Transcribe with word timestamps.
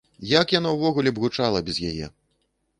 Як 0.29 0.53
яно 0.59 0.71
ўвогуле 0.77 1.13
б 1.15 1.27
гучала 1.27 1.63
без 1.71 1.77
яе! 1.93 2.13